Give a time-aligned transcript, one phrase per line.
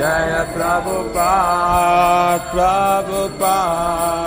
[0.00, 4.19] Jaya Prabhupada, Prabhupada,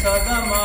[0.00, 0.64] सदमा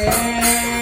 [0.00, 0.77] É...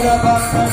[0.00, 0.69] Bhagavad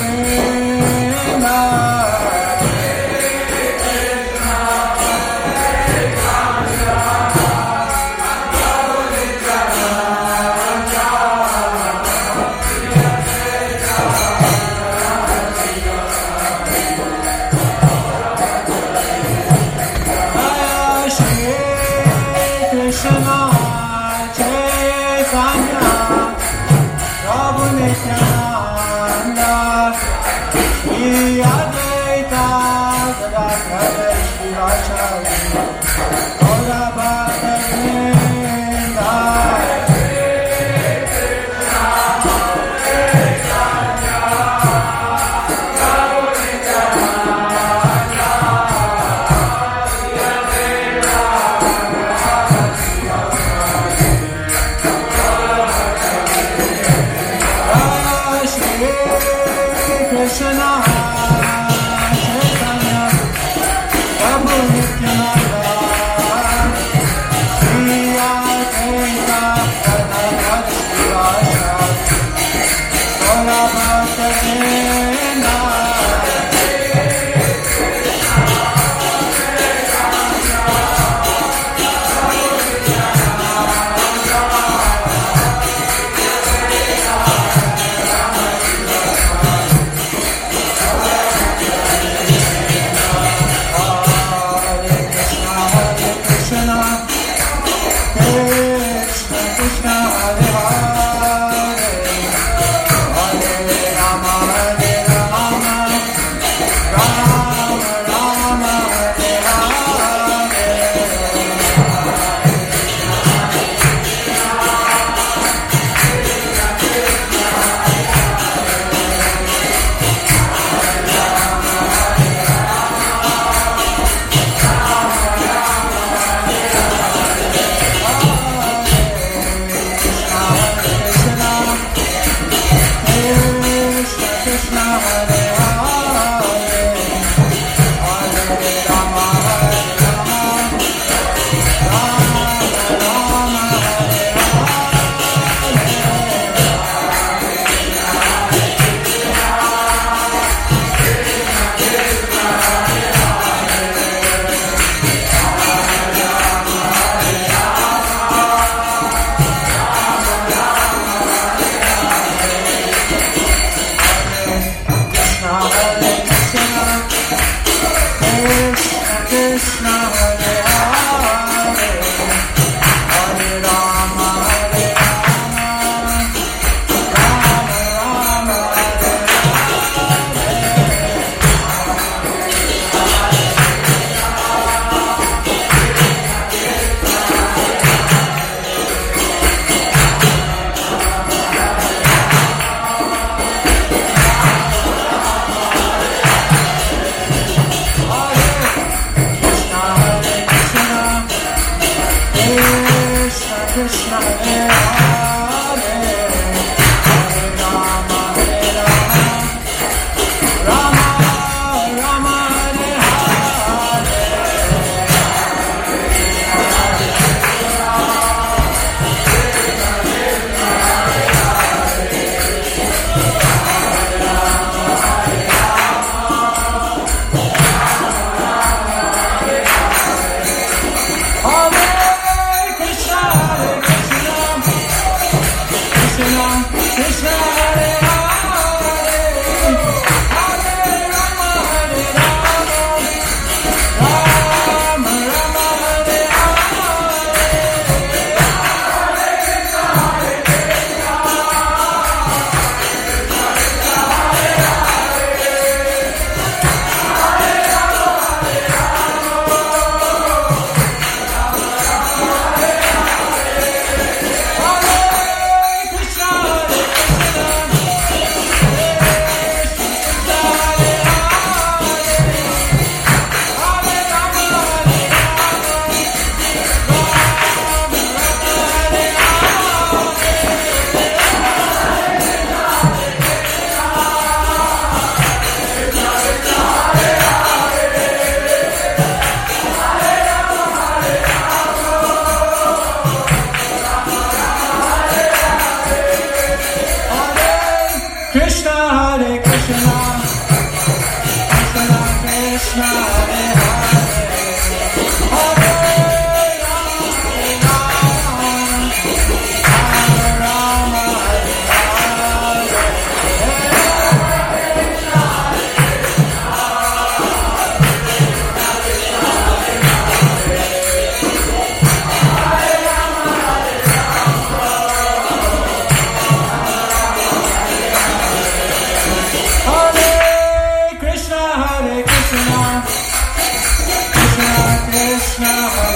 [335.40, 335.87] now.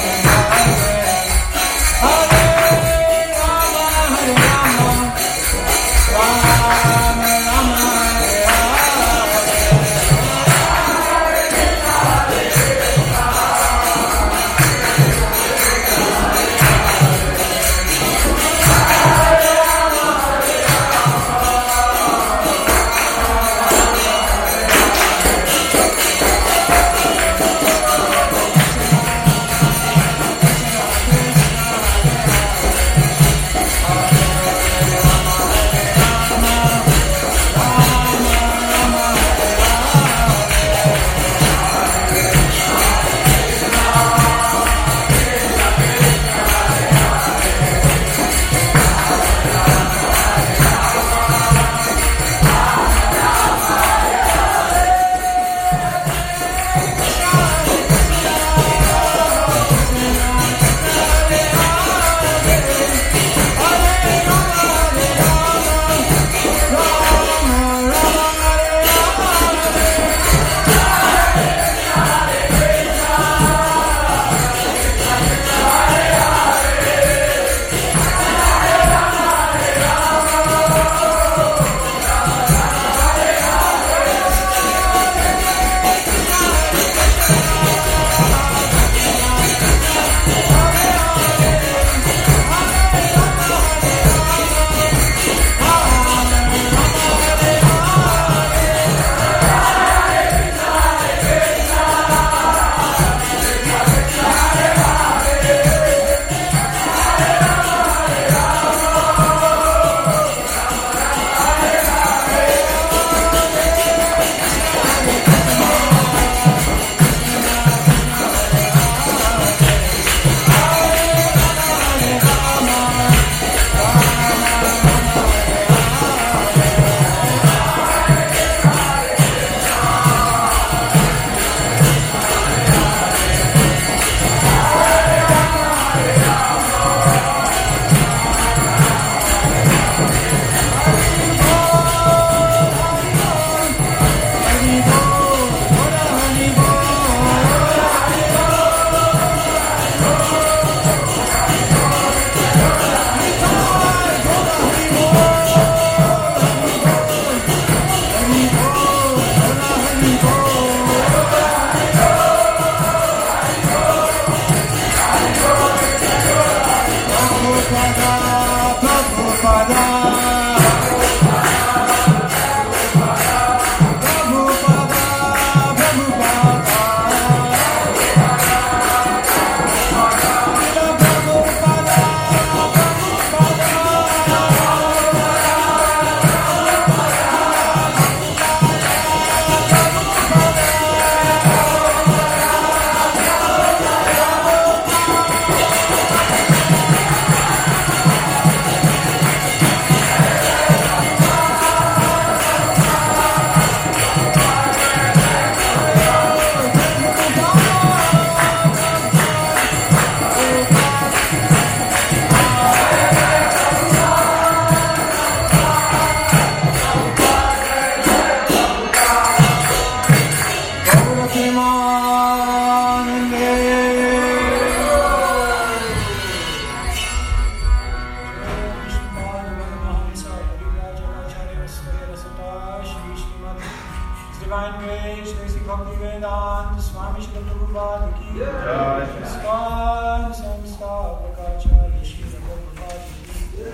[234.51, 243.69] Divine grace Shri Bhakti Vedanta Swami Shri Dutt Gurupad की scan संस्थापकाचार्य Shri भगवत्पाद की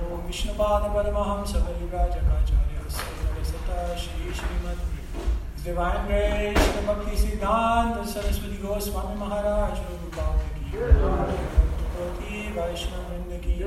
[0.00, 2.84] ओम विष्णुपाद परमहंस परिव्राजकाचार्य
[3.46, 4.84] सता श्री श्रीमद
[5.64, 10.48] डिवाइन ग्रेस भक्ति सिद्धांत सरस्वती गोस्वामी महाराज गुरुपाद
[12.20, 13.58] की वैष्णव की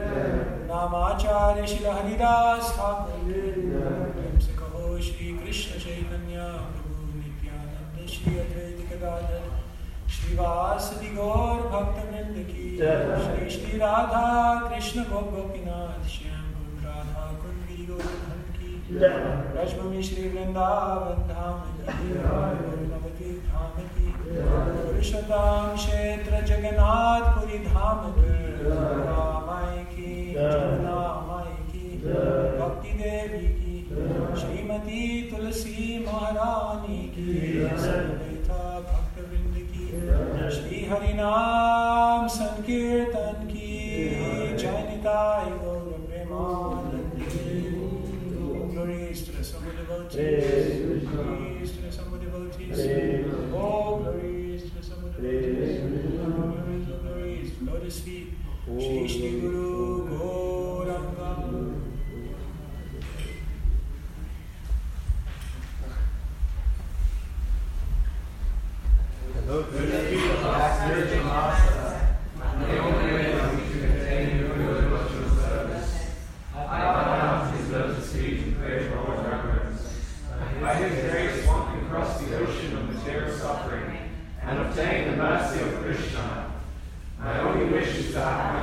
[0.67, 3.70] नामाचार्य श्री हरिदास ठाकुर
[9.01, 9.45] गाजन।
[10.13, 14.27] श्रीवास गौर भक्त वृंद की श्री श्री राधा
[14.63, 16.51] कृष्ण गौ गोपीनाथ श्याम
[16.85, 18.71] राधा कुंडी गोवर्धन की
[19.55, 21.57] रजभूमि श्री वृंदावन धाम
[22.91, 28.35] भगवती धाम की पुरुषोत्तम क्षेत्र जगन्नाथपुरी धाम की
[87.71, 88.60] wish to die.